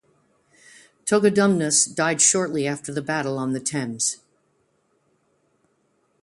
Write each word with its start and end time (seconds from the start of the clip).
Togodumnus 1.05 1.85
died 1.85 2.21
shortly 2.21 2.65
after 2.65 2.91
the 2.91 3.03
battle 3.03 3.37
on 3.37 3.53
the 3.53 3.59
Thames. 3.59 4.17